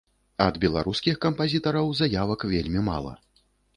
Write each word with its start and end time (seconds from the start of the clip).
Ад 0.45 0.55
беларускіх 0.63 1.19
кампазітараў 1.27 1.93
заявак 1.99 2.47
вельмі 2.55 2.81
мала. 2.89 3.13